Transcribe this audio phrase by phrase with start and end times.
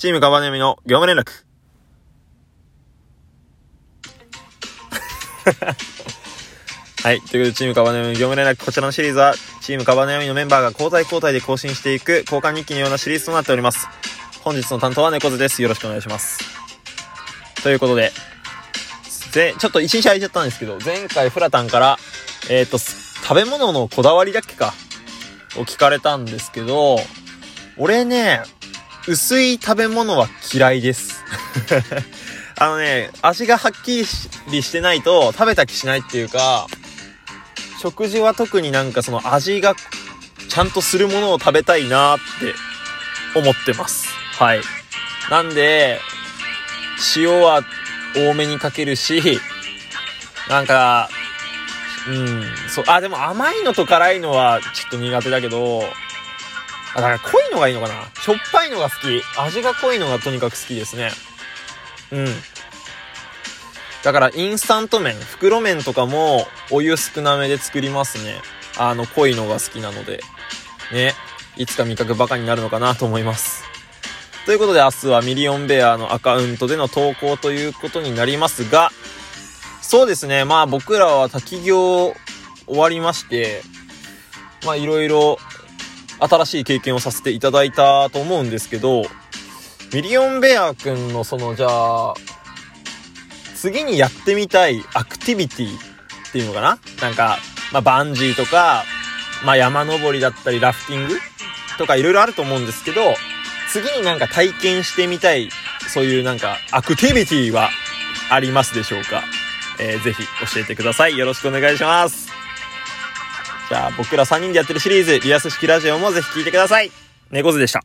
[0.00, 1.30] チームカバネミの業務連絡。
[7.04, 7.20] はい。
[7.20, 13.88] ということで、チームカバネミの業務連絡、こちらのシリーズは、チームカバネミのメンバーが交代交代で更新していく交換日記のようなシリーズとなっております。
[14.40, 15.60] 本日の担当は猫背です。
[15.60, 16.38] よろしくお願いします。
[17.62, 18.10] ということで、
[19.32, 21.98] ぜ、ちょっと一日空いちゃったんですけど、前回フラタンから、
[22.48, 24.72] えっ、ー、と、食べ物のこだわりだっけか
[25.56, 26.98] を聞かれたんですけど、
[27.76, 28.40] 俺ね、
[29.08, 31.24] 薄い食べ物は嫌いです。
[32.56, 34.04] あのね、味がはっき
[34.50, 36.66] りしてないと食べた気しないっていうか、
[37.80, 39.74] 食事は特になんかその味が
[40.48, 44.08] ちゃんとするものを食べたいなって思ってます。
[44.38, 44.60] はい。
[45.30, 46.00] なんで、
[47.16, 47.62] 塩は
[48.14, 49.40] 多めにかけるし、
[50.48, 51.08] なんか、
[52.08, 55.84] うん、そう、あ、でも甘いのと辛いのはちょっと苦手だけど、
[56.94, 57.94] あ、だから濃いのがいいのかな？
[58.20, 59.22] しょっぱいのが好き。
[59.38, 61.10] 味が濃いのがとにかく好きですね。
[62.12, 62.26] うん。
[64.02, 68.40] だからインスタント麺、袋麺とかもお湯少なめで作りますね。
[68.78, 70.20] あの濃いのが好きなので。
[70.92, 71.14] ね。
[71.56, 73.64] いつか味覚バカになるのかなと思います。
[74.46, 78.90] ということで明日はミリオンベアのアカウントでの投稿ということになりますが、
[79.82, 80.44] そうですね。
[80.44, 82.14] まあ僕らは滝行
[82.66, 83.62] 終わりまして、
[84.64, 85.38] まあいろいろ
[86.20, 89.04] 新しい経験をさせていただいたと思うんですけど、
[89.92, 92.14] ミリオンベアくんのそのじゃあ、
[93.56, 96.78] 次にやってみたいアクティビティっていうのかな？
[97.02, 97.38] なんか、
[97.72, 98.84] まあ、バンジーとか、
[99.44, 101.18] まあ、山登りだったり、ラフティング
[101.78, 103.14] とかいろいろあると思うんですけど、
[103.72, 105.48] 次になんか体験してみたい、
[105.88, 107.70] そういうなんか、アクティビティは
[108.30, 109.22] ありますでしょうか？
[109.78, 110.22] えー、ぜひ
[110.54, 111.16] 教えてください。
[111.16, 112.28] よろしくお願いします。
[113.70, 116.90] じゃあ、僕ら3人でやってるシリーズ、リアス式ラジオもぜひ聴いてください。
[117.30, 117.84] 猫背でした。